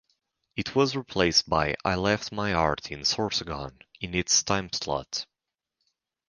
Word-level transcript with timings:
It 0.55 0.73
was 0.73 0.95
replaced 0.95 1.47
by 1.47 1.75
"I 1.85 1.93
Left 1.93 2.31
My 2.31 2.53
Heart 2.53 2.89
in 2.91 3.01
Sorsogon" 3.01 3.81
in 3.99 4.15
its 4.15 4.41
timeslot. 4.41 5.27